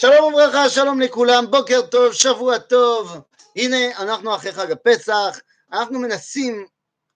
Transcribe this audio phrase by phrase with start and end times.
[0.00, 3.20] שלום וברכה, שלום לכולם, בוקר טוב, שבוע טוב.
[3.56, 5.38] הנה, אנחנו אחרי חג הפסח,
[5.72, 6.66] אנחנו מנסים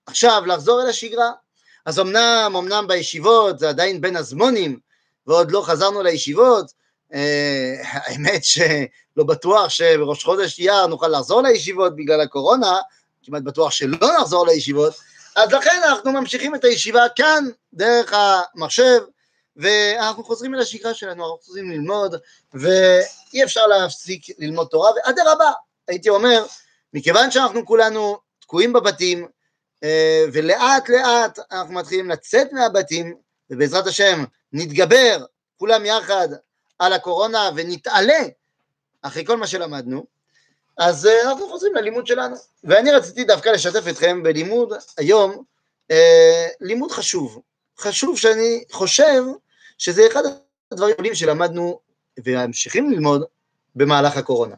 [0.07, 1.31] עכשיו לחזור אל השגרה.
[1.87, 4.79] אז אמנם, אמנם בישיבות זה עדיין בין הזמונים,
[5.27, 6.73] ועוד לא חזרנו לישיבות.
[7.15, 12.79] אה, האמת שלא בטוח שבראש חודש אייר נוכל לחזור לישיבות בגלל הקורונה,
[13.23, 14.95] כמעט בטוח שלא נחזור לישיבות,
[15.37, 19.01] אז לכן אנחנו ממשיכים את הישיבה כאן, דרך המחשב,
[19.57, 22.15] ואנחנו חוזרים אל השגרה שלנו, אנחנו חוזרים ללמוד,
[22.55, 25.53] ואי אפשר להפסיק ללמוד תורה, ואדרבה,
[25.89, 26.45] הייתי אומר,
[26.95, 29.27] מכיוון שאנחנו כולנו תקועים בבתים,
[29.85, 33.15] אה, ולאט לאט אנחנו מתחילים לצאת מהבתים,
[33.51, 35.25] ובעזרת השם נתגבר
[35.57, 36.29] כולם יחד
[36.79, 38.23] על הקורונה ונתעלה
[39.03, 40.05] אחרי כל מה שלמדנו,
[40.77, 42.37] אז אה, אנחנו חוזרים ללימוד שלנו.
[42.65, 45.45] ואני רציתי דווקא לשתף אתכם בלימוד היום,
[45.91, 47.41] אה, לימוד חשוב.
[47.79, 49.23] חשוב שאני חושב
[49.85, 50.23] שזה אחד
[50.73, 51.81] הדברים שלמדנו
[52.25, 53.25] וממשיכים ללמוד
[53.75, 54.55] במהלך הקורונה.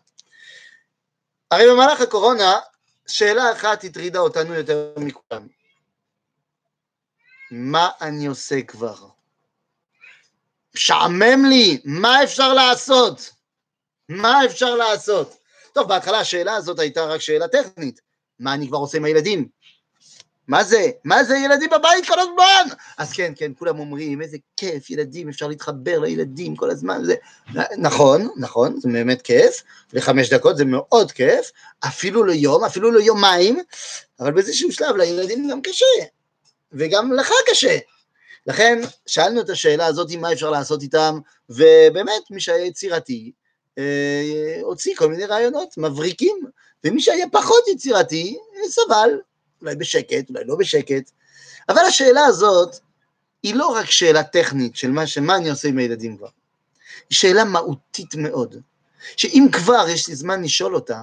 [1.50, 2.58] הרי במהלך הקורונה,
[3.06, 5.46] שאלה אחת הטרידה אותנו יותר מכולם.
[7.50, 8.94] מה אני עושה כבר?
[10.74, 13.30] משעמם לי, מה אפשר לעשות?
[14.08, 15.36] מה אפשר לעשות?
[15.72, 18.00] טוב, בהתחלה השאלה הזאת הייתה רק שאלה טכנית,
[18.38, 19.48] מה אני כבר עושה עם הילדים?
[20.48, 20.90] מה זה?
[21.04, 22.76] מה זה ילדים בבית כל הזמן?
[22.98, 27.14] אז כן, כן, כולם אומרים, איזה כיף, ילדים, אפשר להתחבר לילדים כל הזמן, זה...
[27.78, 31.50] נכון, נכון, זה באמת כיף, לחמש דקות זה מאוד כיף,
[31.86, 33.58] אפילו ליום, אפילו ליומיים,
[34.20, 35.84] אבל באיזשהו שלב לילדים גם קשה,
[36.72, 37.78] וגם לך קשה.
[38.46, 41.18] לכן שאלנו את השאלה הזאת, מה אפשר לעשות איתם,
[41.50, 43.32] ובאמת, מי שהיה יצירתי,
[43.78, 46.36] אה, הוציא כל מיני רעיונות מבריקים,
[46.84, 49.10] ומי שהיה פחות יצירתי, סבל,
[49.66, 51.10] אולי בשקט, אולי לא בשקט,
[51.68, 52.76] אבל השאלה הזאת
[53.42, 56.28] היא לא רק שאלה טכנית של מה, שמה אני עושה עם הילדים כבר,
[57.10, 58.56] היא שאלה מהותית מאוד,
[59.16, 61.02] שאם כבר יש לי זמן לשאול אותה,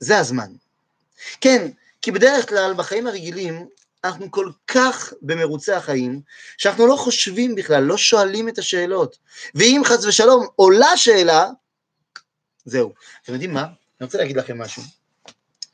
[0.00, 0.52] זה הזמן.
[1.40, 1.68] כן,
[2.02, 3.68] כי בדרך כלל בחיים הרגילים
[4.04, 6.20] אנחנו כל כך במרוצי החיים,
[6.58, 9.18] שאנחנו לא חושבים בכלל, לא שואלים את השאלות.
[9.54, 11.46] ואם חס ושלום עולה שאלה,
[12.64, 12.92] זהו.
[13.22, 13.62] אתם יודעים מה?
[13.62, 14.82] אני רוצה להגיד לכם משהו.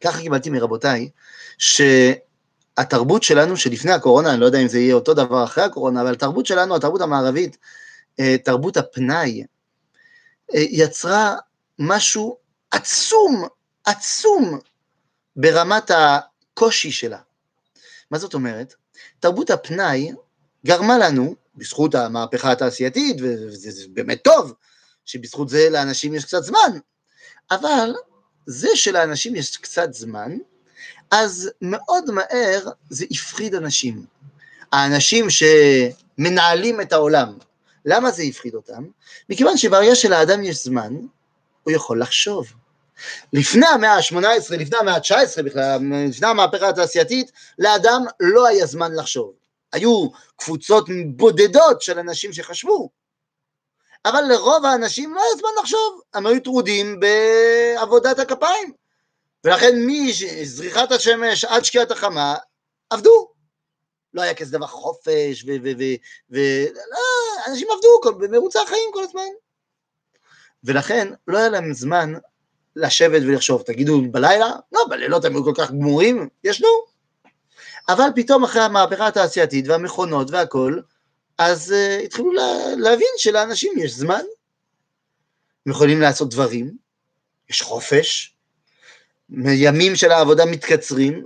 [0.05, 1.09] ככה קיבלתי מרבותיי,
[1.59, 6.13] שהתרבות שלנו שלפני הקורונה, אני לא יודע אם זה יהיה אותו דבר אחרי הקורונה, אבל
[6.13, 7.57] התרבות שלנו, התרבות המערבית,
[8.21, 9.45] אה, תרבות הפנאי,
[10.55, 11.37] אה, יצרה
[11.79, 12.37] משהו
[12.71, 13.45] עצום,
[13.85, 14.59] עצום,
[15.37, 17.19] ברמת הקושי שלה.
[18.11, 18.75] מה זאת אומרת?
[19.21, 20.13] תרבות הפנאי
[20.67, 24.53] גרמה לנו, בזכות המהפכה התעשייתית, וזה באמת טוב,
[25.05, 26.79] שבזכות זה לאנשים יש קצת זמן,
[27.51, 27.95] אבל
[28.47, 30.37] זה שלאנשים יש קצת זמן,
[31.10, 34.05] אז מאוד מהר זה הפחיד אנשים.
[34.72, 37.38] האנשים שמנהלים את העולם,
[37.84, 38.84] למה זה הפחיד אותם?
[39.28, 40.94] מכיוון שברגע שלאדם יש זמן,
[41.62, 42.53] הוא יכול לחשוב.
[43.32, 45.78] לפני המאה ה-18, לפני המאה ה-19 בכלל,
[46.09, 49.32] לפני המהפכה התעשייתית, לאדם לא היה זמן לחשוב.
[49.72, 52.91] היו קבוצות בודדות של אנשים שחשבו,
[54.05, 58.73] אבל לרוב האנשים לא היה זמן לחשוב, הם היו טרודים בעבודת הכפיים,
[59.45, 62.37] ולכן מזריחת השמש עד שקיעת החמה,
[62.91, 63.31] עבדו.
[64.15, 65.45] לא היה כזה דבר חופש,
[66.31, 69.23] ואנשים לא, עבדו במרוצי החיים כל הזמן.
[70.65, 72.13] ולכן לא היה להם זמן
[72.77, 74.53] לשבת ולחשוב, תגידו בלילה?
[74.73, 76.69] לא, בלילות הם היו כל כך גמורים, ישנו.
[77.89, 80.81] אבל פתאום אחרי המהפכה התעשייתית והמכונות והכל,
[81.39, 84.22] אז uh, התחילו לה, להבין שלאנשים יש זמן,
[85.67, 86.77] הם יכולים לעשות דברים,
[87.50, 88.34] יש חופש,
[89.39, 91.25] ימים של העבודה מתקצרים,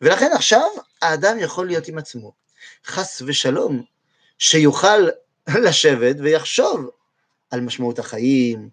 [0.00, 0.68] ולכן עכשיו
[1.02, 2.32] האדם יכול להיות עם עצמו.
[2.86, 3.82] חס ושלום,
[4.38, 5.08] שיוכל
[5.64, 6.90] לשבת ויחשוב
[7.50, 8.68] על משמעות החיים,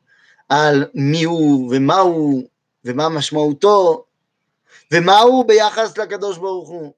[0.50, 2.48] על מי הוא ומה הוא
[2.86, 4.06] ומה משמעותו
[4.94, 6.94] ומה הוא ביחס לקדוש ברוך הוא.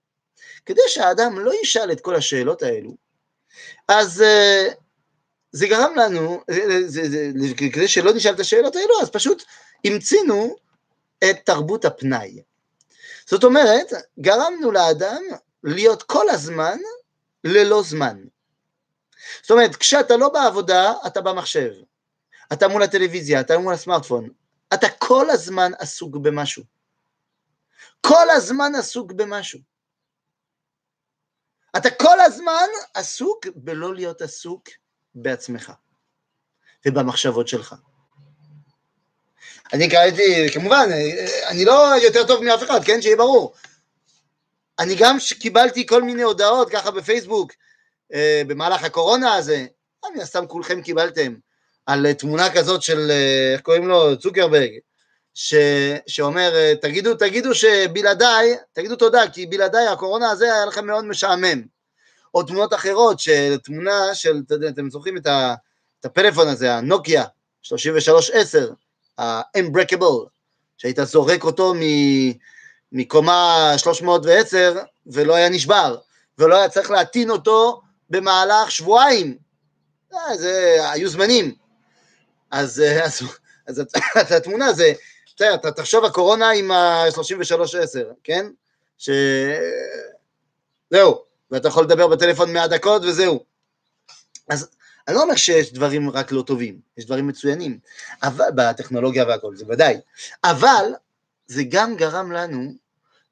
[0.65, 2.95] כדי שהאדם לא ישאל את כל השאלות האלו,
[3.87, 4.73] אז uh,
[5.51, 7.31] זה גרם לנו, זה, זה,
[7.73, 9.43] כדי שלא נשאל את השאלות האלו, אז פשוט
[9.85, 10.55] המצינו
[11.29, 12.41] את תרבות הפנאי.
[13.25, 15.21] זאת אומרת, גרמנו לאדם
[15.63, 16.77] להיות כל הזמן
[17.43, 18.17] ללא זמן.
[19.41, 21.71] זאת אומרת, כשאתה לא בעבודה, אתה במחשב.
[22.53, 24.29] אתה מול הטלוויזיה, אתה מול הסמארטפון,
[24.73, 26.63] אתה כל הזמן עסוק במשהו.
[28.01, 29.59] כל הזמן עסוק במשהו.
[32.29, 34.63] הזמן עסוק בלא להיות עסוק
[35.15, 35.71] בעצמך
[36.85, 37.75] ובמחשבות שלך.
[39.73, 40.89] אני קראתי, כמובן,
[41.47, 43.01] אני לא יותר טוב מאף אחד, כן?
[43.01, 43.53] שיהיה ברור.
[44.79, 47.51] אני גם קיבלתי כל מיני הודעות ככה בפייסבוק
[48.13, 49.65] אה, במהלך הקורונה הזה,
[50.15, 51.35] מן הסתם כולכם קיבלתם,
[51.85, 54.71] על תמונה כזאת של, אה, איך קוראים לו, צוקרברג,
[55.33, 55.55] ש,
[56.07, 61.78] שאומר, תגידו, תגידו שבלעדיי, תגידו תודה, כי בלעדיי הקורונה הזה היה לכם מאוד משעמם.
[62.33, 65.55] או תמונות אחרות, של תמונה של, אתם זוכרים את, ה,
[65.99, 67.23] את הפלאפון הזה, הנוקיה
[67.61, 68.73] 3310,
[69.17, 70.27] ה-Unbreakable,
[70.77, 71.79] שהיית זורק אותו מ,
[72.91, 75.97] מקומה 310 ולא היה נשבר,
[76.37, 79.37] ולא היה צריך להטעין אותו במהלך שבועיים.
[80.13, 81.55] אה, זה, היו זמנים.
[82.51, 83.21] אז, אה, אז,
[83.67, 83.83] אז,
[84.15, 84.93] אז התמונה זה,
[85.35, 88.45] בסדר, אתה תחשוב הקורונה עם ה-3310, כן?
[88.97, 89.09] ש...
[90.89, 93.43] זהו, ואתה יכול לדבר בטלפון 100 דקות וזהו.
[94.49, 94.69] אז
[95.07, 97.79] אני לא אומר שיש דברים רק לא טובים, יש דברים מצוינים,
[98.23, 99.97] אבל, בטכנולוגיה והכל, זה ודאי,
[100.43, 100.85] אבל
[101.47, 102.71] זה גם גרם לנו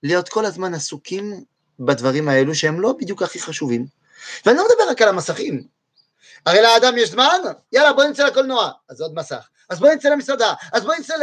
[0.03, 1.43] להיות כל הזמן עסוקים
[1.79, 3.85] בדברים האלו שהם לא בדיוק הכי חשובים.
[4.45, 5.67] ואני לא מדבר רק על המסכים.
[6.45, 7.41] הרי לאדם יש זמן,
[7.71, 9.47] יאללה בוא נצא לקולנוע, אז עוד מסך.
[9.69, 11.13] אז בוא נצא למסעדה, אז בוא נצא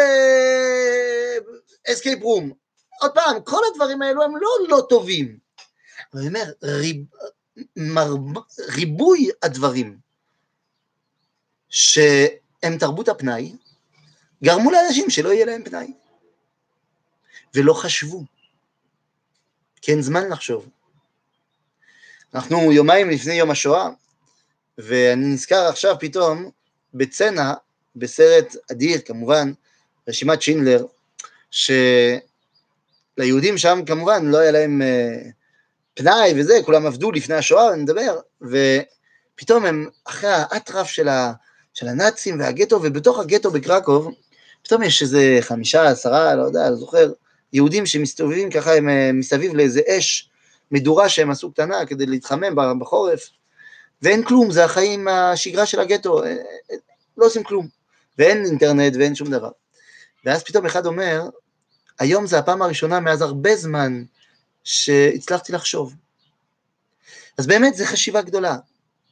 [1.89, 2.53] לאסקייפ רום.
[3.01, 5.44] עוד פעם, כל הדברים האלו הם לא לא טובים.
[6.15, 6.97] אני אומר, ריב,
[7.77, 8.15] מר,
[8.69, 9.99] ריבוי הדברים
[11.69, 13.53] שהם תרבות הפנאי,
[14.45, 15.93] גרמו לאנשים שלא יהיה להם פנאי.
[17.55, 18.25] ולא חשבו.
[19.83, 20.69] כי אין זמן לחשוב.
[22.35, 23.89] אנחנו יומיים לפני יום השואה,
[24.79, 26.51] ואני נזכר עכשיו פתאום
[26.95, 27.53] בצנע,
[27.97, 29.53] בסרט אדיר כמובן,
[30.09, 30.87] רשימת שינדלר,
[31.51, 32.19] שליהודים
[33.59, 34.85] שם כמובן לא היה להם uh,
[35.95, 41.33] פנאי וזה, כולם עבדו לפני השואה, אני מדבר, ופתאום הם אחרי האטרף של, ה,
[41.75, 44.15] של הנאצים והגטו, ובתוך הגטו בקרקוב,
[44.65, 47.13] פתאום יש איזה חמישה, עשרה, לא יודע, לא זוכר,
[47.53, 50.31] יהודים שמסתובבים ככה הם, אה, מסביב לאיזה אש,
[50.71, 53.31] מדורה שהם עשו קטנה כדי להתחמם בחורף,
[54.03, 56.77] ואין כלום, זה החיים, השגרה של הגטו, אה, אה,
[57.17, 57.69] לא עושים כלום,
[58.19, 59.51] ואין אינטרנט ואין שום דבר.
[60.25, 61.23] ואז פתאום אחד אומר,
[61.99, 64.03] היום זה הפעם הראשונה מאז הרבה זמן
[64.65, 65.95] שהצלחתי לחשוב.
[67.39, 68.57] אז באמת זו חשיבה גדולה.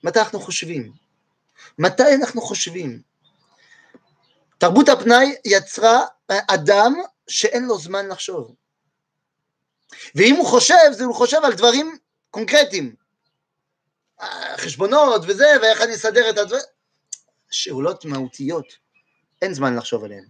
[0.04, 0.92] מתי אנחנו חושבים?
[1.78, 3.02] מתי אנחנו חושבים?
[4.58, 6.94] תרבות הפנאי יצרה אדם
[7.28, 8.54] שאין לו זמן לחשוב.
[10.14, 11.98] ואם הוא חושב, זה הוא חושב על דברים
[12.30, 12.94] קונקרטיים.
[14.56, 16.62] חשבונות וזה, ואיך אני אסדר את הדברים.
[17.50, 18.66] שאלות מהותיות,
[19.42, 20.24] אין זמן לחשוב עליהן.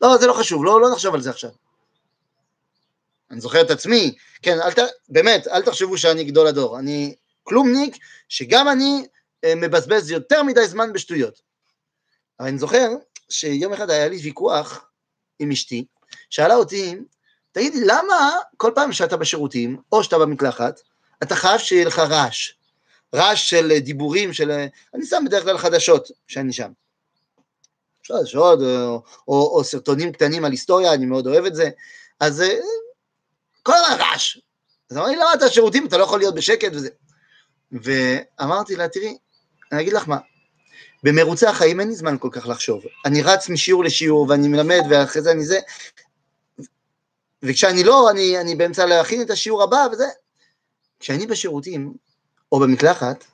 [0.00, 1.50] לא, זה לא חשוב, לא, לא נחשוב על זה עכשיו.
[3.30, 4.78] אני זוכר את עצמי, כן, אל ת,
[5.08, 7.96] באמת, אל תחשבו שאני גדול הדור, אני כלומניק,
[8.28, 9.06] שגם אני
[9.44, 11.40] אה, מבזבז יותר מדי זמן בשטויות.
[12.40, 12.88] אבל אני זוכר
[13.28, 14.84] שיום אחד היה לי ויכוח
[15.38, 15.84] עם אשתי,
[16.30, 16.96] שאלה אותי,
[17.52, 20.80] תגיד למה כל פעם שאתה בשירותים, או שאתה במקלחת,
[21.22, 22.52] אתה חייב שיהיה לך רעש?
[23.14, 24.50] רעש של דיבורים, של...
[24.94, 26.70] אני שם בדרך כלל חדשות כשאני שם.
[28.06, 31.70] חדשות, או, או, או סרטונים קטנים על היסטוריה, אני מאוד אוהב את זה.
[32.20, 32.58] אז אה,
[33.62, 34.38] כל הזמן רעש.
[34.90, 36.88] אז אמרתי, למה אתה שירותים, אתה לא יכול להיות בשקט וזה.
[37.72, 39.16] ואמרתי לה, תראי,
[39.72, 40.18] אני אגיד לך מה,
[41.02, 42.82] במרוצי החיים אין לי זמן כל כך לחשוב.
[43.06, 45.58] אני רץ משיעור לשיעור ואני מלמד ואחרי זה אני זה,
[47.42, 50.06] וכשאני לא, אני, אני באמצע להכין את השיעור הבא וזה.
[51.00, 51.94] כשאני בשירותים,
[52.52, 53.24] או במקלחת,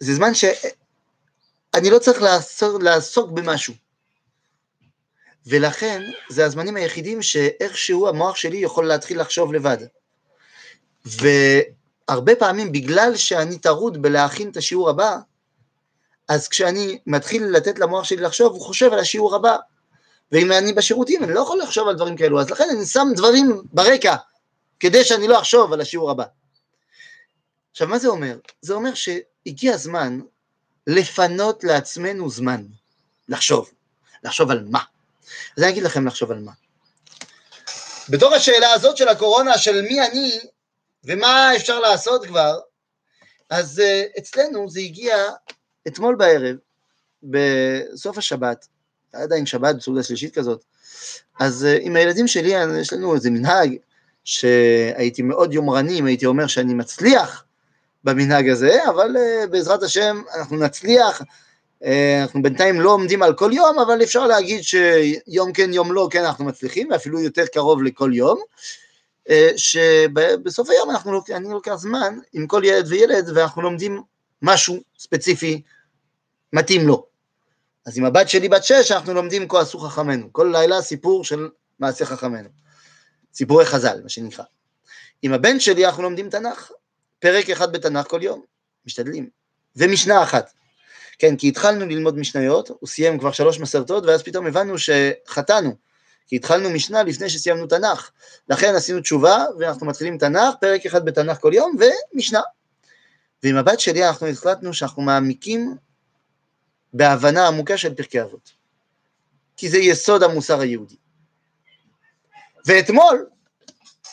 [0.00, 3.74] זה זמן שאני לא צריך לעסוק, לעסוק במשהו.
[5.46, 9.78] ולכן, זה הזמנים היחידים שאיכשהו המוח שלי יכול להתחיל לחשוב לבד.
[11.04, 15.16] והרבה פעמים, בגלל שאני טרוד בלהכין את השיעור הבא,
[16.28, 19.56] אז כשאני מתחיל לתת למוח שלי לחשוב, הוא חושב על השיעור הבא.
[20.32, 23.62] ואם אני בשירותים, אני לא יכול לחשוב על דברים כאלו, אז לכן אני שם דברים
[23.72, 24.16] ברקע,
[24.80, 26.24] כדי שאני לא אחשוב על השיעור הבא.
[27.70, 28.38] עכשיו, מה זה אומר?
[28.62, 30.20] זה אומר שהגיע הזמן
[30.86, 32.64] לפנות לעצמנו זמן,
[33.28, 33.70] לחשוב.
[34.24, 34.80] לחשוב על מה?
[35.56, 36.52] אז אני אגיד לכם לחשוב על מה.
[38.08, 40.38] בתור השאלה הזאת של הקורונה, של מי אני
[41.04, 42.58] ומה אפשר לעשות כבר,
[43.50, 45.16] אז uh, אצלנו זה הגיע
[45.88, 46.56] אתמול בערב,
[47.22, 48.66] בסוף השבת,
[49.12, 50.64] עדיין שבת בסעודה שלישית כזאת,
[51.40, 53.76] אז uh, עם הילדים שלי יש לנו איזה מנהג
[54.24, 57.44] שהייתי מאוד יומרני אם הייתי אומר שאני מצליח
[58.04, 61.22] במנהג הזה, אבל uh, בעזרת השם אנחנו נצליח,
[62.22, 66.24] אנחנו בינתיים לא עומדים על כל יום, אבל אפשר להגיד שיום כן יום לא, כן
[66.24, 68.40] אנחנו מצליחים, ואפילו יותר קרוב לכל יום,
[69.28, 74.02] uh, שבסוף היום אנחנו, אני לוקח זמן עם כל ילד וילד ואנחנו לומדים
[74.42, 75.62] משהו ספציפי
[76.52, 77.06] מתאים לו.
[77.86, 81.48] אז עם הבת שלי בת שש אנחנו לומדים כה עשו חכמינו, כל לילה סיפור של
[81.78, 82.48] מעשה חכמינו,
[83.34, 84.44] סיפורי חז"ל, מה שנקרא.
[85.22, 86.70] עם הבן שלי אנחנו לומדים תנ"ך,
[87.18, 88.42] פרק אחד בתנ"ך כל יום,
[88.86, 89.28] משתדלים,
[89.76, 90.52] ומשנה אחת.
[91.20, 95.76] כן, כי התחלנו ללמוד משניות, הוא סיים כבר שלוש מסרטות, ואז פתאום הבנו שחטאנו,
[96.26, 98.10] כי התחלנו משנה לפני שסיימנו תנ"ך.
[98.48, 101.76] לכן עשינו תשובה, ואנחנו מתחילים תנ"ך, פרק אחד בתנ"ך כל יום,
[102.14, 102.40] ומשנה.
[103.42, 105.74] ועם הבת שלי אנחנו החלטנו שאנחנו מעמיקים
[106.92, 108.52] בהבנה עמוקה של פרקי אבות.
[109.56, 110.96] כי זה יסוד המוסר היהודי.
[112.66, 113.26] ואתמול,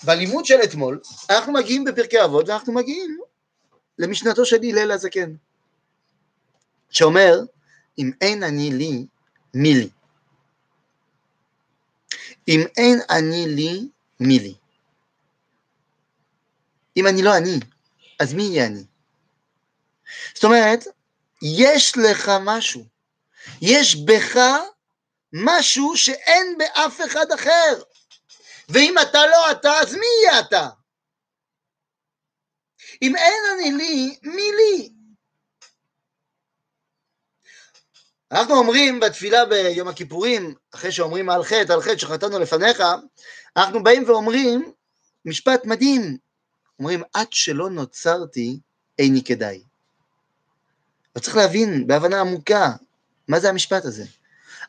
[0.03, 0.99] בלימוד של אתמול,
[1.29, 3.17] אנחנו מגיעים בפרקי אבות, ואנחנו מגיעים
[3.99, 5.33] למשנתו של הלל הזקן,
[6.89, 7.39] שאומר,
[7.98, 9.06] אם אין אני לי,
[9.53, 9.89] מי לי?
[12.48, 13.88] אם אין אני לי,
[14.20, 14.56] מי לי?
[16.98, 17.60] אם אני לא אני,
[18.20, 18.84] אז מי יהיה אני?
[20.34, 20.84] זאת אומרת,
[21.41, 22.86] יש לך משהו,
[23.62, 24.39] יש בך
[25.34, 27.82] משהו שאין באף אחד אחר.
[28.70, 30.70] ואם אתה לא אתה, אז מי יהיה אתה?
[33.01, 34.96] אם אין אני לי, מי לי?
[38.31, 42.84] אנחנו אומרים בתפילה ביום הכיפורים, אחרי שאומרים על חטא, על חטא שחטאנו לפניך,
[43.57, 44.72] אנחנו באים ואומרים
[45.25, 46.17] משפט מדהים,
[46.79, 48.60] אומרים עד שלא נוצרתי
[49.00, 49.63] איני כדאי.
[51.15, 52.72] אבל צריך להבין בהבנה עמוקה,
[53.27, 54.03] מה זה המשפט הזה?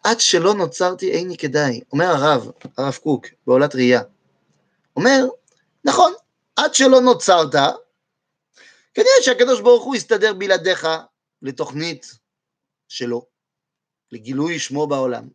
[0.04, 4.02] עד שלא נוצרתי איני כדאי, אומר הרב, הרב קוק, בעולת ראייה.
[4.96, 5.24] אומר,
[5.84, 6.12] נכון,
[6.56, 7.54] עד שלא נוצרת,
[8.94, 10.88] כנראה שהקדוש ברוך הוא יסתדר בלעדיך
[11.42, 12.18] לתוכנית
[12.88, 13.26] שלו,
[14.12, 15.28] לגילוי שמו בעולם.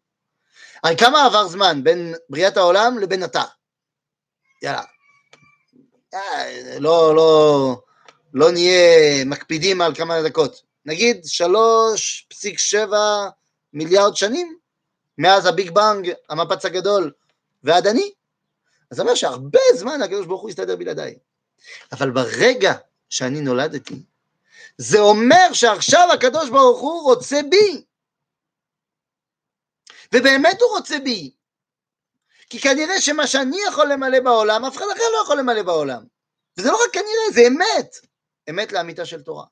[0.84, 3.44] הרי כמה עבר זמן בין בריאת העולם לבין אתה?
[4.62, 4.84] יאללה.
[6.14, 7.82] אה, לא, לא,
[8.34, 10.62] לא נהיה מקפידים על כמה דקות.
[10.86, 12.94] נגיד 3.7
[13.74, 14.58] מיליארד שנים,
[15.18, 17.12] מאז הביג בנג, המפץ הגדול,
[17.64, 18.12] ועד אני.
[18.92, 21.16] אז זה אומר שהרבה זמן הקדוש ברוך הוא יסתדר בלעדיי.
[21.92, 22.74] אבל ברגע
[23.10, 24.04] שאני נולדתי,
[24.78, 27.84] זה אומר שעכשיו הקדוש ברוך הוא רוצה בי.
[30.14, 31.32] ובאמת הוא רוצה בי.
[32.50, 36.04] כי כנראה שמה שאני יכול למלא בעולם, אף אחד אחר לא יכול למלא בעולם.
[36.58, 37.96] וזה לא רק כנראה, זה אמת.
[38.50, 39.46] אמת לאמיתה של תורה.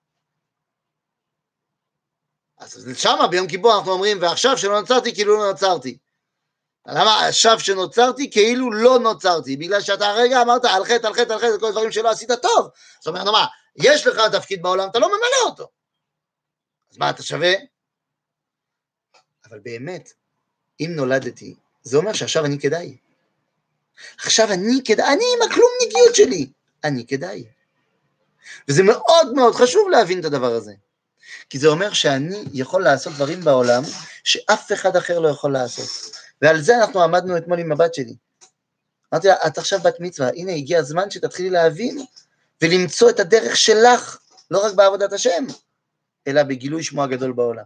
[2.57, 5.97] אז שמה ביום כיפור אנחנו אומרים, ועכשיו שלא נוצרתי כאילו לא נוצרתי.
[6.87, 9.57] למה עכשיו שנוצרתי כאילו לא נוצרתי?
[9.57, 12.69] בגלל שאתה הרגע אמרת על חטא, על חטא, על חטא, כל הדברים שלא עשית טוב.
[12.99, 15.67] זאת אומרת, מה, יש לך תפקיד בעולם, אתה לא ממלא אותו.
[16.91, 17.53] אז מה, אתה שווה?
[19.49, 20.13] אבל באמת,
[20.81, 22.97] אם נולדתי, זה אומר שעכשיו אני כדאי.
[24.17, 26.47] עכשיו אני כדאי, אני עם הכלומניקיות שלי,
[26.83, 27.43] אני כדאי.
[28.67, 30.73] וזה מאוד מאוד חשוב להבין את הדבר הזה.
[31.49, 33.83] כי זה אומר שאני יכול לעשות דברים בעולם
[34.23, 35.89] שאף אחד אחר לא יכול לעשות.
[36.41, 38.15] ועל זה אנחנו עמדנו אתמול עם הבת שלי.
[39.13, 42.05] אמרתי לה, את עכשיו בת מצווה, הנה הגיע הזמן שתתחילי להבין
[42.61, 44.17] ולמצוא את הדרך שלך,
[44.51, 45.45] לא רק בעבודת השם,
[46.27, 47.63] אלא בגילוי שמו הגדול בעולם.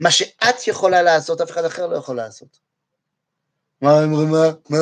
[0.00, 2.58] מה שאת יכולה לעשות, אף אחד אחר לא יכול לעשות.
[3.80, 4.78] מה, מה, מה?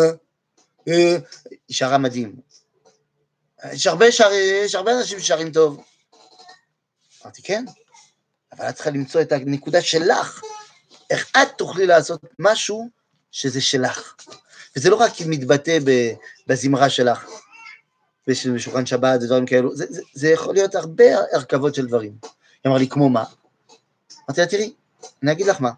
[0.87, 1.19] היא
[1.71, 2.37] שרה מדהים.
[3.73, 4.31] יש הרבה, שר,
[4.65, 5.85] יש הרבה אנשים ששרים טוב.
[7.23, 7.65] אמרתי, כן,
[8.53, 10.43] אבל את צריכה למצוא את הנקודה שלך,
[11.11, 12.89] איך את תוכלי לעשות משהו
[13.31, 14.15] שזה שלך.
[14.77, 15.79] וזה לא רק מתבטא
[16.47, 17.27] בזמרה שלך,
[18.27, 22.19] בשולחן שבת ודברים כאלו, זה, זה, זה יכול להיות הרבה הרכבות של דברים.
[22.23, 22.31] היא
[22.67, 23.25] אמרה לי, כמו מה?
[24.29, 24.73] אמרתי לה, תראי,
[25.23, 25.71] אני אגיד לך מה.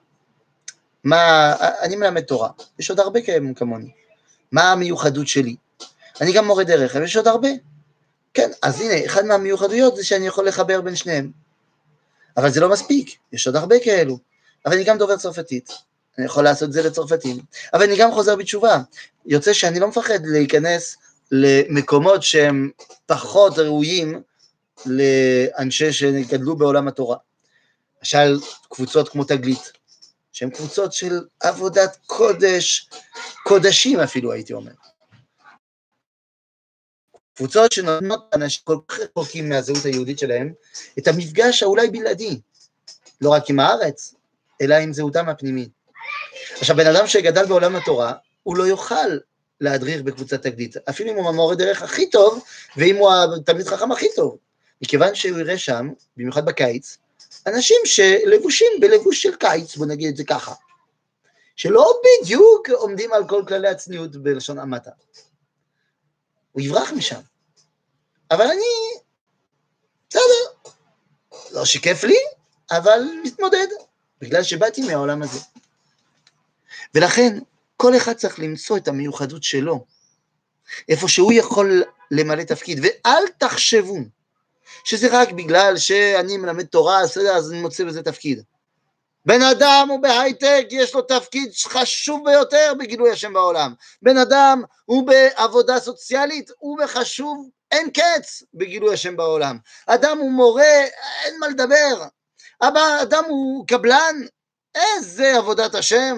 [1.04, 3.90] מה, אני מלמד תורה, יש עוד הרבה כאלה כמוני.
[4.52, 5.56] מה המיוחדות שלי?
[6.20, 7.48] אני גם מורה דרך, אבל יש עוד הרבה.
[8.34, 11.30] כן, אז הנה, אחד מהמיוחדויות זה שאני יכול לחבר בין שניהם.
[12.36, 14.18] אבל זה לא מספיק, יש עוד הרבה כאלו.
[14.66, 15.72] אבל אני גם דובר צרפתית,
[16.18, 17.38] אני יכול לעשות את זה לצרפתים,
[17.74, 18.78] אבל אני גם חוזר בתשובה.
[19.26, 20.96] יוצא שאני לא מפחד להיכנס
[21.32, 22.70] למקומות שהם
[23.06, 24.22] פחות ראויים
[24.86, 27.16] לאנשי שגדלו בעולם התורה.
[27.98, 28.38] למשל,
[28.68, 29.72] קבוצות כמו תגלית,
[30.32, 32.88] שהן קבוצות של עבודת קודש,
[33.44, 34.72] קודשים אפילו הייתי אומר.
[37.34, 40.52] קבוצות שנותנות לאנשים כל כך רחוקים מהזהות היהודית שלהם,
[40.98, 42.40] את המפגש האולי בלעדי,
[43.20, 44.14] לא רק עם הארץ,
[44.62, 45.70] אלא עם זהותם הפנימית.
[46.52, 48.12] עכשיו, בן אדם שגדל בעולם התורה,
[48.42, 49.18] הוא לא יוכל
[49.60, 52.44] להדריך בקבוצת תגלית, אפילו אם הוא המורה דרך הכי טוב,
[52.76, 54.38] ואם הוא התלמיד חכם הכי טוב,
[54.82, 56.98] מכיוון שהוא יראה שם, במיוחד בקיץ,
[57.46, 60.54] אנשים שלבושים בלבוש של קיץ, בוא נגיד את זה ככה,
[61.56, 64.90] שלא בדיוק עומדים על כל כללי הצניעות בלשון המעטה.
[66.52, 67.20] הוא יברח משם.
[68.30, 69.00] אבל אני,
[70.10, 70.72] בסדר,
[71.50, 72.18] לא שיקף לי,
[72.70, 73.66] אבל מתמודד,
[74.20, 75.40] בגלל שבאתי מהעולם הזה.
[76.94, 77.38] ולכן,
[77.76, 79.84] כל אחד צריך למצוא את המיוחדות שלו,
[80.88, 83.96] איפה שהוא יכול למלא תפקיד, ואל תחשבו
[84.84, 88.42] שזה רק בגלל שאני מלמד תורה, אז אני מוצא בזה תפקיד.
[89.26, 93.74] בן אדם הוא בהייטק, יש לו תפקיד חשוב ביותר בגילוי השם בעולם.
[94.02, 99.58] בן אדם הוא בעבודה סוציאלית, הוא בחשוב אין קץ בגילוי השם בעולם.
[99.86, 100.84] אדם הוא מורה,
[101.24, 102.04] אין מה לדבר.
[102.62, 104.16] אבל אדם הוא קבלן,
[104.74, 106.16] איזה עבודת השם.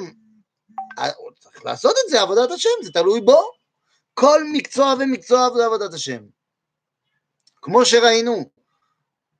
[1.16, 3.52] הוא צריך לעשות את זה, עבודת השם, זה תלוי בו.
[4.14, 6.20] כל מקצוע ומקצוע זה עבודת השם.
[7.62, 8.50] כמו שראינו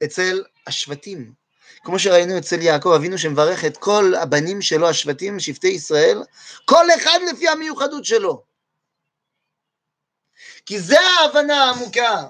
[0.05, 1.33] אצל השבטים,
[1.85, 6.19] כמו שראינו אצל יעקב אבינו שמברך את כל הבנים שלו, השבטים, שבטי ישראל,
[6.65, 8.43] כל אחד לפי המיוחדות שלו.
[10.67, 12.29] כי זה ההבנה העמוקה,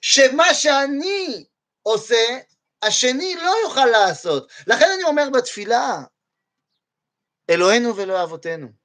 [0.00, 1.44] שמה שאני
[1.82, 2.38] עושה,
[2.82, 4.52] השני לא יוכל לעשות.
[4.66, 6.02] לכן אני אומר בתפילה,
[7.50, 8.81] אלוהינו ואלוהי אבותינו.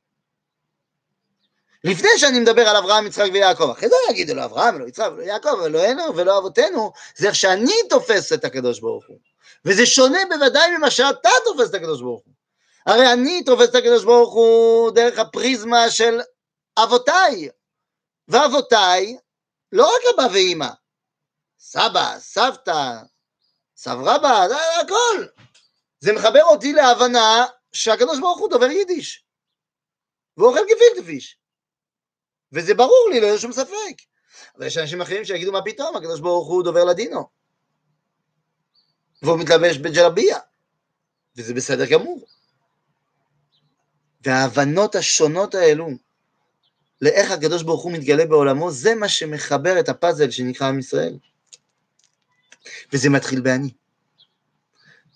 [1.87, 5.05] לפני שאני מדבר על אברהם, יצחק ויעקב, אחרי זה אני אגיד אלוהי אברהם, אלוהי יצחק,
[5.13, 9.17] אלוהי יעקב, אלוהינו ואלוהי אבותינו, זה איך שאני תופס את הקדוש ברוך הוא.
[9.65, 12.33] וזה שונה בוודאי ממה שאתה תופס את הקדוש ברוך הוא.
[12.85, 16.21] הרי אני תופס את הקדוש ברוך הוא דרך הפריזמה של
[16.83, 17.49] אבותיי.
[18.27, 19.17] ואבותיי,
[19.71, 20.69] לא רק אבא ואימא,
[21.59, 22.97] סבא, סבתא,
[23.77, 25.25] סב רבא, זה הכל.
[25.99, 29.23] זה מחבר אותי להבנה שהקדוש ברוך הוא דובר יידיש.
[30.37, 31.37] והוא אוכל גפילטע פיש.
[32.53, 33.95] וזה ברור לי, לא יהיה שום ספק.
[34.57, 37.29] אבל יש אנשים אחרים שיגידו מה פתאום, הקדוש ברוך הוא דובר לדינו.
[39.21, 40.37] והוא מתלבש בג'לביה.
[41.35, 42.25] וזה בסדר גמור.
[44.21, 45.89] וההבנות השונות האלו
[47.01, 51.17] לאיך הקדוש ברוך הוא מתגלה בעולמו, זה מה שמחבר את הפאזל שנקרא עם ישראל.
[52.93, 53.69] וזה מתחיל באני.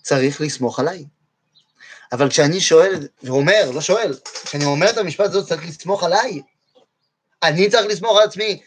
[0.02, 1.04] צריך לסמוך עליי.
[2.12, 6.42] אבל כשאני שואל, ואומר, לא שואל, כשאני אומר את המשפט הזה, צריך לסמוך עליי.
[7.42, 8.62] אני צריך לסמוך על עצמי.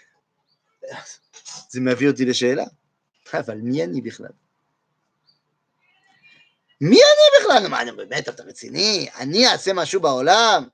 [1.70, 2.63] זה מביא אותי לשאלה,
[3.34, 4.32] אבל מי אני בכלל?
[6.82, 7.68] מי אני בכלל?
[7.68, 9.07] מה, אני באמת, אתה רציני?
[9.16, 10.68] אני אעשה משהו בעולם?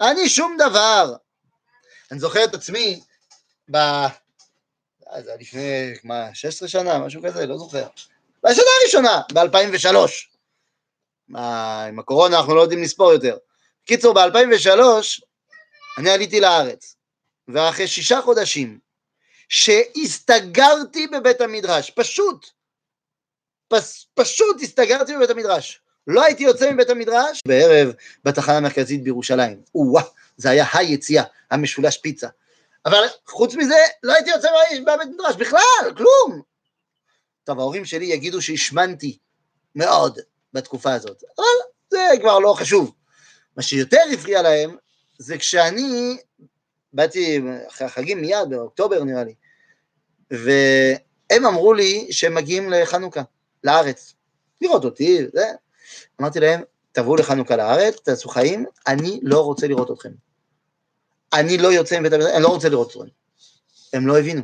[0.00, 1.14] אני שום דבר.
[2.10, 3.00] אני זוכר את עצמי
[3.70, 3.76] ב...
[3.76, 7.86] אה, זה היה לפני, מה, 16 שנה, משהו כזה, לא זוכר.
[8.44, 9.96] בשנה הראשונה, ב-2003.
[11.28, 13.36] מה, עם הקורונה אנחנו לא יודעים לספור יותר.
[13.84, 14.80] בקיצור, ב-2003
[15.98, 16.96] אני עליתי לארץ,
[17.48, 18.78] ואחרי שישה חודשים
[19.48, 22.46] שהסתגרתי בבית המדרש, פשוט,
[23.68, 25.80] פס, פשוט הסתגרתי בבית המדרש.
[26.06, 27.92] לא הייתי יוצא מבית המדרש בערב
[28.24, 29.62] בתחנה המרכזית בירושלים.
[29.74, 30.02] או-אה,
[30.36, 32.28] זה היה היציאה, המשולש פיצה.
[32.86, 34.48] אבל חוץ מזה, לא הייתי יוצא
[34.84, 36.42] מהבית מדרש בכלל, כלום.
[37.44, 39.18] טוב, ההורים שלי יגידו שהשמנתי
[39.74, 40.18] מאוד
[40.52, 41.44] בתקופה הזאת, אבל
[41.90, 42.92] זה כבר לא חשוב.
[43.56, 44.76] מה שיותר הפריע להם,
[45.18, 46.16] זה כשאני
[46.94, 49.34] באתי אחרי החגים מיד, באוקטובר נראה לי,
[50.30, 53.22] והם אמרו לי שהם מגיעים לחנוכה,
[53.64, 54.14] לארץ,
[54.60, 55.46] לראות אותי, זה.
[56.20, 60.12] אמרתי להם, תבואו לחנוכה לארץ, תעשו חיים, אני לא רוצה לראות אתכם.
[61.32, 63.08] אני לא יוצא מבית המדרש, אני לא רוצה לראות אתכם.
[63.92, 64.42] הם לא הבינו.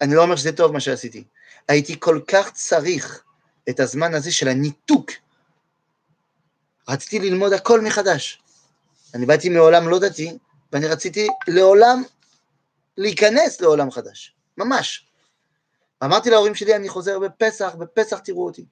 [0.00, 1.24] אני לא אומר שזה טוב מה שעשיתי.
[1.68, 3.24] הייתי כל כך צריך
[3.68, 5.10] את הזמן הזה של הניתוק.
[6.88, 8.42] רציתי ללמוד הכל מחדש.
[9.14, 10.38] אני באתי מעולם לא דתי,
[10.74, 12.02] ואני רציתי לעולם
[12.96, 15.06] להיכנס לעולם חדש, ממש.
[16.04, 18.64] אמרתי להורים שלי, אני חוזר בפסח, בפסח תראו אותי.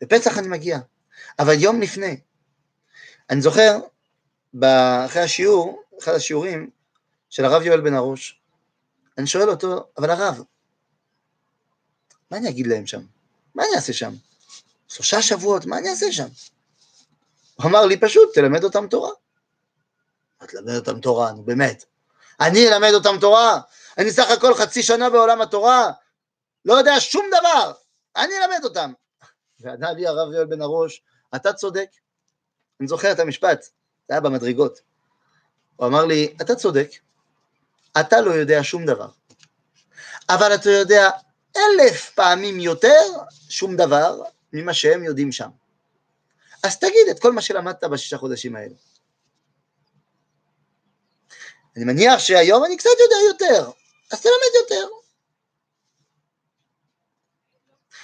[0.00, 0.78] בפסח אני מגיע,
[1.38, 2.20] אבל יום לפני,
[3.30, 3.78] אני זוכר,
[5.06, 6.70] אחרי השיעור, אחד השיעורים
[7.30, 8.40] של הרב יואל בן ארוש,
[9.18, 10.40] אני שואל אותו, אבל הרב,
[12.30, 13.02] מה אני אגיד להם שם?
[13.54, 14.14] מה אני אעשה שם?
[14.88, 16.28] שלושה שבועות, מה אני אעשה שם?
[17.54, 19.10] הוא אמר לי, פשוט, תלמד אותם תורה.
[20.38, 21.84] תלמד אותם תורה, נו באמת.
[22.40, 23.60] אני אלמד אותם תורה?
[23.98, 25.90] אני סך הכל חצי שנה בעולם התורה,
[26.64, 27.72] לא יודע שום דבר,
[28.16, 28.92] אני אלמד אותם.
[29.60, 31.02] וענה לי הרב יואל בן הראש,
[31.36, 31.88] אתה צודק.
[32.80, 33.62] אני זוכר את המשפט,
[34.08, 34.80] זה היה במדרגות.
[35.76, 36.90] הוא אמר לי, אתה צודק,
[38.00, 39.08] אתה לא יודע שום דבר,
[40.28, 41.10] אבל אתה יודע
[41.56, 43.02] אלף פעמים יותר
[43.48, 44.22] שום דבר
[44.52, 45.48] ממה שהם יודעים שם.
[46.62, 48.74] אז תגיד את כל מה שלמדת בשישה חודשים האלה.
[51.76, 53.70] אני מניח שהיום אני קצת יודע יותר,
[54.12, 54.86] אז תלמד יותר.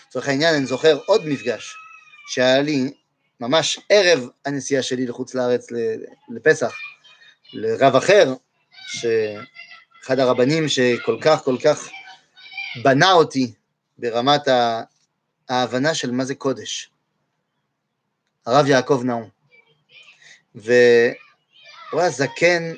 [0.08, 1.74] לצורך העניין אני זוכר עוד מפגש
[2.26, 2.92] שהיה לי
[3.40, 5.66] ממש ערב הנסיעה שלי לחוץ לארץ
[6.28, 6.74] לפסח,
[7.52, 8.34] לרב אחר,
[8.86, 11.88] שאחד הרבנים שכל כך כל כך
[12.82, 13.52] בנה אותי
[13.98, 14.48] ברמת
[15.48, 16.90] ההבנה של מה זה קודש,
[18.46, 19.28] הרב יעקב נאום.
[20.54, 22.72] והוא היה זקן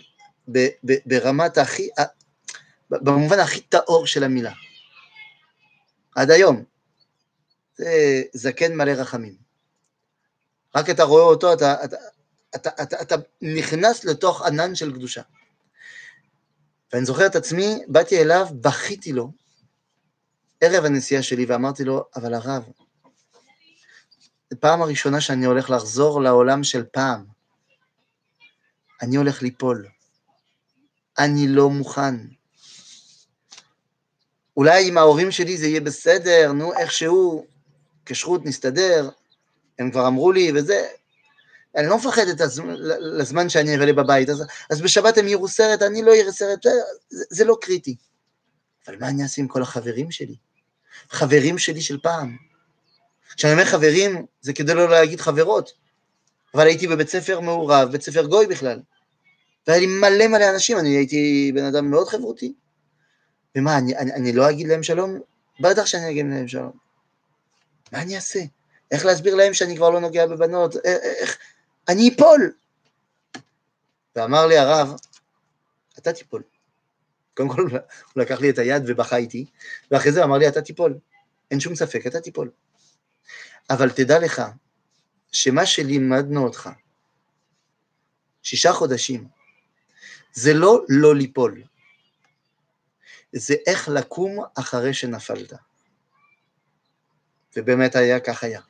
[1.07, 1.89] ברמת הכי,
[2.91, 4.53] במובן הכי טהור של המילה.
[6.17, 6.65] עד היום.
[7.77, 9.35] זה זקן מלא רחמים.
[10.75, 11.97] רק אתה רואה אותו, אתה, אתה,
[12.55, 15.23] אתה, אתה, אתה נכנס לתוך ענן של קדושה.
[16.93, 19.33] ואני זוכר את עצמי, באתי אליו, בכיתי לו,
[20.61, 22.65] ערב הנסיעה שלי, ואמרתי לו, אבל הרב,
[24.51, 27.25] זו פעם הראשונה שאני הולך לחזור לעולם של פעם.
[29.03, 29.87] אני הולך ליפול.
[31.19, 32.15] אני לא מוכן.
[34.57, 37.47] אולי עם ההורים שלי זה יהיה בסדר, נו, איכשהו,
[38.07, 39.09] כשרות נסתדר,
[39.79, 40.87] הם כבר אמרו לי, וזה,
[41.77, 45.83] אני לא מפחד את הזמן, לזמן שאני אבלה בבית, אז, אז בשבת הם יראו סרט,
[45.83, 46.63] אני לא אראה סרט,
[47.11, 47.97] זה, זה לא קריטי.
[48.87, 50.37] אבל מה אני אעשה עם כל החברים שלי?
[51.11, 52.37] חברים שלי של פעם.
[53.37, 55.73] כשאני אומר חברים, זה כדי לא להגיד חברות,
[56.55, 58.81] אבל הייתי בבית ספר מעורב, בית ספר גוי בכלל,
[59.67, 62.55] והיה לי מלא מלא אנשים, אני הייתי בן אדם מאוד חברותי.
[63.57, 65.21] ומה, אני, אני, אני לא אגיד להם שלום?
[65.61, 66.73] בטח שאני אגיד להם שלום.
[67.93, 68.41] מה אני אעשה?
[68.91, 70.77] איך להסביר להם שאני כבר לא נוגע בבנות?
[70.85, 71.39] איך,
[71.89, 72.53] אני אפול.
[74.17, 74.95] ואמר לי הרב,
[75.99, 76.43] אתה תיפול.
[77.35, 77.79] קודם כל הוא
[78.17, 79.47] לקח לי את היד ובכה איתי,
[79.91, 80.99] ואחרי זה אמר לי, אתה תיפול.
[81.51, 82.51] אין שום ספק, אתה תיפול.
[83.71, 84.43] אבל תדע לך,
[85.33, 86.71] שמה שלימדנו אותך,
[88.43, 89.29] שישה חודשים,
[90.35, 91.63] זה לא לא ליפול,
[93.33, 95.53] זה איך לקום אחרי שנפלת.
[97.57, 98.61] ובאמת היה, כך היה.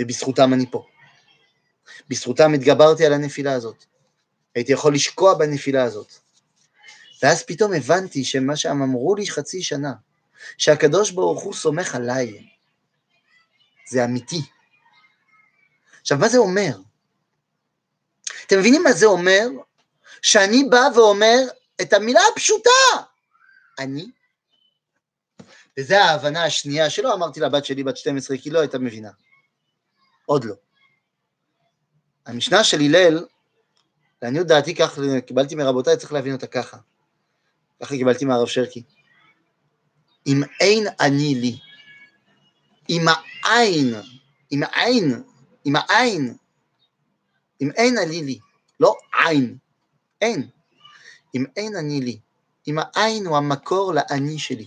[0.00, 0.86] ובזכותם אני פה.
[2.08, 3.84] בזכותם התגברתי על הנפילה הזאת.
[4.54, 6.12] הייתי יכול לשקוע בנפילה הזאת.
[7.22, 9.92] ואז פתאום הבנתי שמה שהם אמרו לי חצי שנה,
[10.58, 12.48] שהקדוש ברוך הוא סומך עליי,
[13.88, 14.42] זה אמיתי.
[16.00, 16.78] עכשיו, מה זה אומר?
[18.46, 19.48] אתם מבינים מה זה אומר?
[20.22, 21.38] שאני בא ואומר
[21.80, 22.70] את המילה הפשוטה,
[23.78, 24.06] אני.
[25.78, 29.10] וזו ההבנה השנייה שלא אמרתי לבת שלי בת 12, כי לא הייתה מבינה.
[30.26, 30.54] עוד לא.
[32.26, 33.26] המשנה של הלל,
[34.22, 36.76] לעניות דעתי כך קיבלתי מרבותיי, צריך להבין אותה ככה.
[37.82, 38.82] ככה קיבלתי מהרב שרקי.
[40.26, 41.58] אם אין אני לי,
[42.88, 43.94] אם העין,
[44.52, 45.22] אם העין,
[45.66, 46.36] אם העין,
[47.60, 48.38] אם אין אני לי,
[48.80, 49.56] לא עין,
[50.20, 50.48] אין.
[51.34, 52.18] אם אין אני לי,
[52.68, 54.66] אם העין הוא המקור לאני שלי.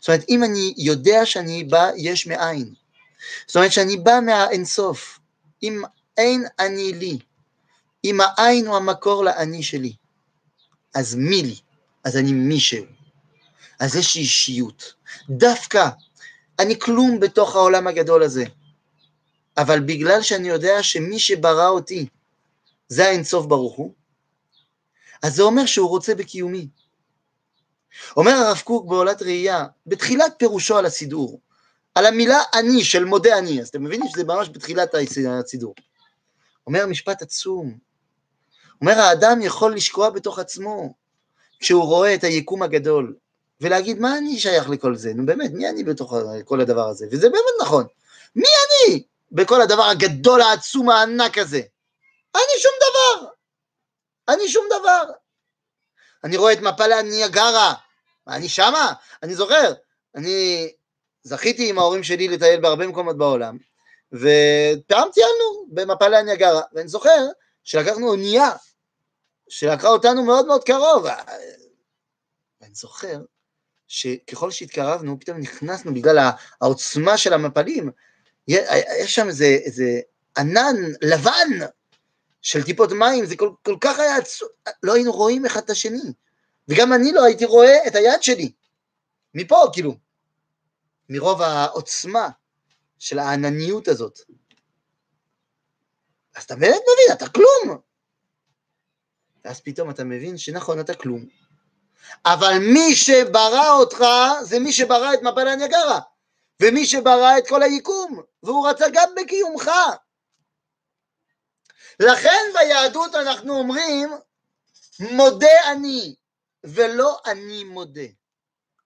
[0.00, 2.74] זאת אומרת, אם אני יודע שאני בא יש מאין,
[3.46, 5.18] זאת אומרת שאני בא מהאינסוף,
[5.62, 5.82] אם
[6.16, 7.18] אין אני לי,
[8.04, 9.92] אם העין הוא המקור לאני שלי,
[10.94, 11.56] אז מי לי?
[12.04, 12.84] אז אני מישהו.
[13.80, 14.94] אז יש לי אישיות.
[15.30, 15.88] דווקא,
[16.58, 18.44] אני כלום בתוך העולם הגדול הזה.
[19.56, 22.06] אבל בגלל שאני יודע שמי שברא אותי
[22.88, 23.92] זה האינסוף ברוך הוא,
[25.22, 26.68] אז זה אומר שהוא רוצה בקיומי.
[28.16, 31.40] אומר הרב קוק בעולת ראייה, בתחילת פירושו על הסידור,
[31.94, 34.94] על המילה אני של מודה אני, אז אתם מבינים שזה ממש בתחילת
[35.28, 35.74] הסידור.
[36.66, 37.78] אומר משפט עצום,
[38.80, 40.94] אומר האדם יכול לשקוע בתוך עצמו
[41.58, 43.14] כשהוא רואה את היקום הגדול
[43.60, 47.28] ולהגיד מה אני שייך לכל זה, נו באמת, מי אני בתוך כל הדבר הזה, וזה
[47.28, 47.86] באמת נכון,
[48.36, 51.60] מי אני בכל הדבר הגדול העצום הענק הזה?
[52.34, 53.28] אני שום דבר,
[54.28, 55.02] אני שום דבר.
[56.24, 57.74] אני רואה את מפלה הניאגרה,
[58.28, 58.92] אני שמה,
[59.22, 59.72] אני זוכר,
[60.14, 60.68] אני
[61.22, 63.58] זכיתי עם ההורים שלי לטייל בהרבה מקומות בעולם,
[64.12, 67.26] ופעם טיילנו במפלה הניאגרה, ואני זוכר
[67.64, 68.50] שלקחנו אונייה,
[69.48, 71.04] שלקחה אותנו מאוד מאוד קרוב,
[72.60, 73.20] ואני זוכר
[73.88, 76.18] שככל שהתקרבנו, פתאום נכנסנו בגלל
[76.60, 77.90] העוצמה של המפלים,
[78.48, 80.00] יש שם איזה, איזה
[80.38, 81.66] ענן לבן
[82.42, 84.48] של טיפות מים, זה כל, כל כך היה עצוב,
[84.82, 86.12] לא היינו רואים אחד את השני.
[86.68, 88.52] וגם אני לא הייתי רואה את היד שלי.
[89.34, 89.94] מפה, כאילו.
[91.08, 92.28] מרוב העוצמה
[92.98, 94.18] של הענניות הזאת.
[96.36, 97.78] אז אתה באמת מבין, אתה כלום.
[99.44, 101.26] ואז פתאום אתה מבין שנכון, אתה כלום.
[102.24, 104.04] אבל מי שברא אותך,
[104.42, 106.00] זה מי שברא את מפל הניאגרה.
[106.60, 109.70] ומי שברא את כל היקום, והוא רצה גם בקיומך.
[112.00, 114.08] לכן ביהדות אנחנו אומרים,
[115.00, 116.14] מודה אני,
[116.64, 118.06] ולא אני מודה.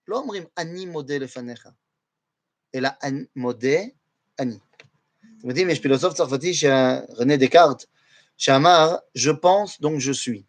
[0.09, 1.69] לא אומרים אני מודה לפניך,
[2.75, 3.79] אלא אני, מודה
[4.39, 4.59] אני.
[5.39, 6.53] אתם יודעים, יש פילוסוף צרפתי,
[7.19, 7.85] רנה דקארט,
[8.39, 10.43] שאמר, je pense donc je suis.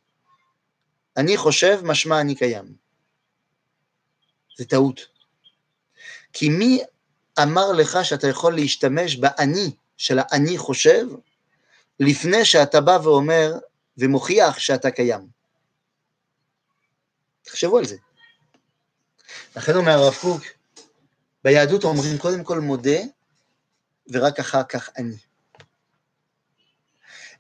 [1.18, 2.76] אני חושב, משמע אני קיים.
[4.58, 5.08] זה טעות.
[6.34, 6.84] כי מי
[7.44, 11.08] אמר לך שאתה יכול להשתמש באני של האני חושב,
[12.00, 13.54] לפני שאתה בא ואומר
[13.98, 15.28] ומוכיח שאתה קיים.
[17.42, 17.96] תחשבו על זה.
[19.56, 20.42] לכן אומר הרב קוק,
[21.44, 23.00] ביהדות אומרים קודם כל מודה,
[24.10, 25.18] ורק אחר כך אני.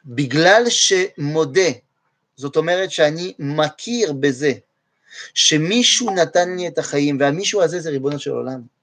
[0.05, 1.69] בגלל שמודה,
[2.35, 4.51] זאת אומרת שאני מכיר בזה
[5.33, 8.76] שמישהו נתן לי את החיים, והמישהו הזה זה ריבונו של עולם.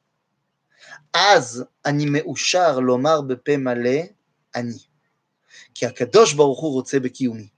[1.14, 4.00] אז אני מאושר לומר בפה מלא,
[4.55, 4.79] אני.
[5.74, 7.48] כי הקדוש ברוך הוא רוצה בקיומי.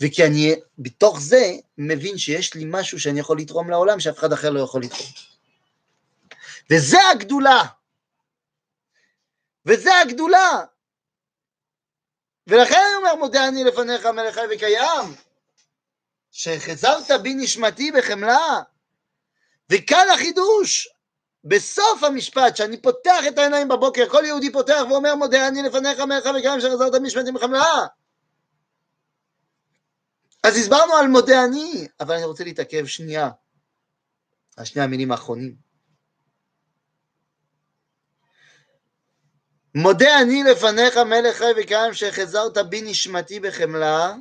[0.00, 4.50] וכי אני בתוך זה מבין שיש לי משהו שאני יכול לתרום לעולם שאף אחד אחר
[4.50, 5.08] לא יכול לתרום.
[6.70, 7.62] וזה הגדולה.
[9.66, 10.64] וזה הגדולה.
[12.46, 15.14] ולכן אני אומר, מודה אני לפניך מלך חי וקיים,
[16.30, 18.60] שחזרת בי נשמתי בחמלה.
[19.70, 20.88] וכאן החידוש,
[21.44, 26.28] בסוף המשפט, שאני פותח את העיניים בבוקר, כל יהודי פותח ואומר, מודה אני לפניך חי
[26.38, 27.86] וקיים, שחזרת בי נשמתי בחמלה.
[30.42, 33.30] אז הסברנו על מודה אני, אבל אני רוצה להתעכב שנייה,
[34.56, 35.56] על שני המילים האחרונים.
[39.74, 44.14] מודה אני לפניך מלך חי וקיים שחזרת בי נשמתי בחמלה,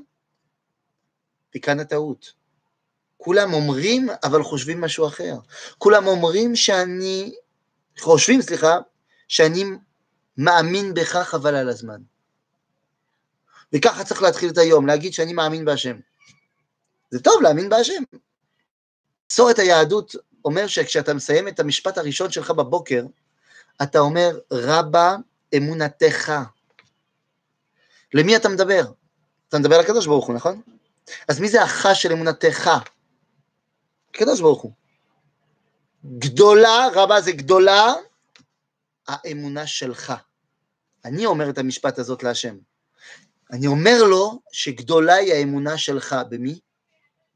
[1.55, 2.40] וכאן הטעות.
[3.23, 5.33] כולם אומרים, אבל חושבים משהו אחר.
[5.77, 7.35] כולם אומרים שאני,
[7.99, 8.77] חושבים, סליחה,
[9.27, 9.63] שאני
[10.37, 12.01] מאמין בך חבל על הזמן.
[13.73, 15.99] וככה צריך להתחיל את היום, להגיד שאני מאמין בהשם.
[17.11, 18.03] זה טוב להאמין בהשם.
[19.31, 23.05] מסורת היהדות אומר שכשאתה מסיים את המשפט הראשון שלך בבוקר,
[23.83, 25.15] אתה אומר, רבה
[25.57, 26.31] אמונתך.
[28.13, 28.83] למי אתה מדבר?
[29.49, 30.61] אתה מדבר לקדוש ברוך הוא, נכון?
[31.27, 32.69] אז מי זה החש של אמונתך?
[34.15, 34.71] הקדוש ברוך הוא.
[36.05, 37.93] גדולה, רבה זה גדולה,
[39.07, 40.13] האמונה שלך.
[41.05, 42.57] אני אומר את המשפט הזאת להשם.
[43.51, 46.15] אני אומר לו שגדולה היא האמונה שלך.
[46.29, 46.59] במי?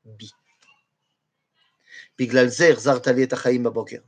[0.06, 0.28] בי.
[2.20, 4.00] בגלל זה החזרת לי את החיים בבוקר.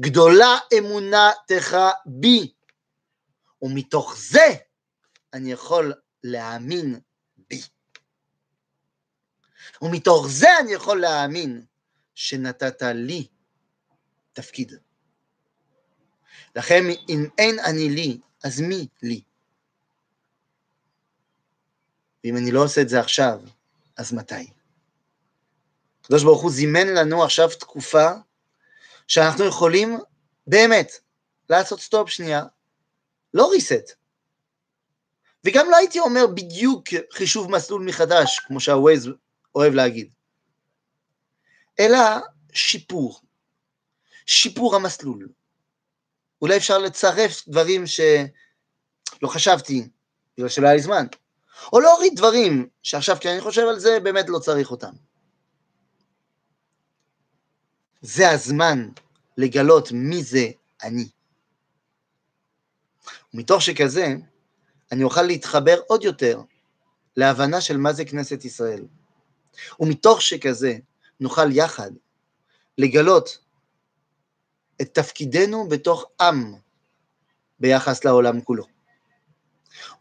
[0.00, 2.52] גדולה אמונתך בי,
[3.62, 4.54] ומתוך זה
[5.32, 5.92] אני יכול
[6.24, 7.00] להאמין.
[9.82, 11.64] ומתוך זה אני יכול להאמין
[12.14, 13.26] שנתת לי
[14.32, 14.72] תפקיד.
[16.56, 19.22] לכן אם אין אני לי, אז מי לי?
[22.24, 23.40] ואם אני לא עושה את זה עכשיו,
[23.96, 24.50] אז מתי?
[26.00, 28.10] הקדוש ברוך הוא זימן לנו עכשיו תקופה
[29.08, 29.98] שאנחנו יכולים
[30.46, 30.92] באמת
[31.50, 32.44] לעשות stop שנייה,
[33.34, 33.92] לא reset.
[35.44, 39.08] וגם לא הייתי אומר בדיוק חישוב מסלול מחדש, כמו שה Waze
[39.54, 40.12] אוהב להגיד,
[41.80, 41.98] אלא
[42.52, 43.20] שיפור,
[44.26, 45.28] שיפור המסלול.
[46.42, 49.88] אולי אפשר לצרף דברים שלא חשבתי,
[50.36, 51.06] בגלל שלא היה לי זמן,
[51.72, 54.92] או להוריד דברים שעכשיו כי אני חושב על זה, באמת לא צריך אותם.
[58.00, 58.88] זה הזמן
[59.36, 60.50] לגלות מי זה
[60.82, 61.08] אני.
[63.34, 64.14] ומתוך שכזה,
[64.92, 66.40] אני אוכל להתחבר עוד יותר
[67.16, 68.84] להבנה של מה זה כנסת ישראל.
[69.80, 70.76] ומתוך שכזה,
[71.20, 71.90] נוכל יחד
[72.78, 73.38] לגלות
[74.80, 76.54] את תפקידנו בתוך עם
[77.60, 78.64] ביחס לעולם כולו.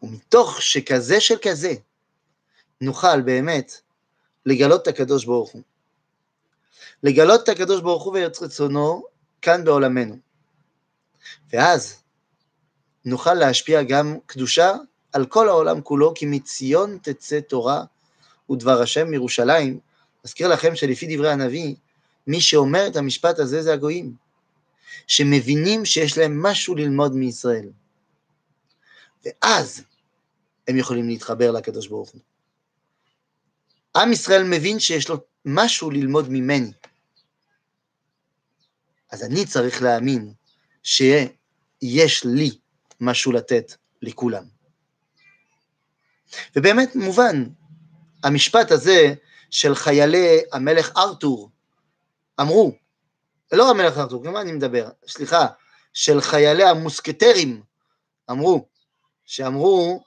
[0.02, 1.74] ומתוך שכזה של כזה,
[2.82, 3.82] נוכל באמת
[4.46, 5.62] לגלות את הקדוש ברוך הוא.
[7.04, 9.04] לגלות את הקדוש ברוך הוא ואת רצונו
[9.42, 10.18] כאן בעולמנו.
[11.54, 12.04] ואז
[13.06, 14.74] נוכל להשפיע גם קדושה
[15.14, 17.84] על כל העולם כולו, כי מציון תצא תורה
[18.54, 19.80] ודבר השם מירושלים.
[20.24, 21.76] אזכיר לכם שלפי דברי הנביא,
[22.28, 24.14] מי שאומר את המשפט הזה זה הגויים,
[25.08, 27.70] שמבינים שיש להם משהו ללמוד מישראל.
[29.26, 29.84] ואז
[30.68, 32.22] הם יכולים להתחבר לקדוש ברוך הוא.
[33.96, 36.72] עם ישראל מבין שיש לו משהו ללמוד ממני.
[39.12, 40.34] אז אני צריך להאמין
[40.84, 42.52] שיש לי
[43.00, 44.44] משהו לתת לכולם.
[46.56, 47.44] ובאמת מובן,
[48.24, 49.14] המשפט הזה
[49.50, 51.50] של חיילי המלך ארתור
[52.42, 52.72] אמרו,
[53.52, 54.90] לא המלך ארתור, כמה אני מדבר?
[55.08, 55.48] סליחה,
[55.94, 57.62] של חיילי המוסקטרים
[58.32, 58.66] אמרו,
[59.26, 60.04] שאמרו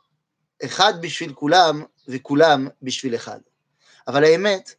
[0.64, 3.40] אחד בשביל כולם וכולם בשביל אחד.
[4.08, 4.74] אבל האמת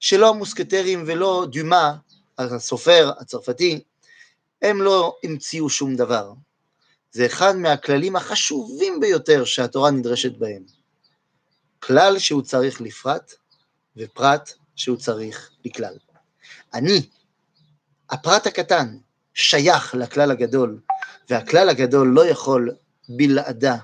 [0.00, 1.96] שלא המוסקטרים ולא דומה
[2.38, 3.84] הסופר הצרפתי,
[4.62, 6.32] הם לא המציאו שום דבר.
[7.12, 10.79] זה אחד מהכללים החשובים ביותר שהתורה נדרשת בהם.
[11.80, 13.32] כלל שהוא צריך לפרט,
[13.96, 15.94] ופרט שהוא צריך לכלל.
[16.74, 17.08] אני,
[18.10, 18.96] הפרט הקטן,
[19.34, 20.80] שייך לכלל הגדול,
[21.30, 22.70] והכלל הגדול לא יכול
[23.08, 23.76] בלעדה,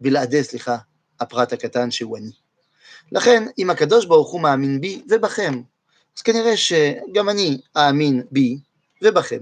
[0.00, 0.76] בלעדי, סליחה,
[1.20, 2.30] הפרט הקטן שהוא אני.
[3.12, 5.62] לכן, אם הקדוש ברוך הוא מאמין בי ובכם,
[6.16, 8.58] אז כנראה שגם אני אאמין בי
[9.02, 9.40] ובכם.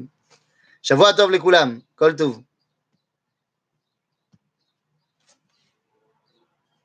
[0.83, 2.41] שבוע טוב לכולם, כל טוב.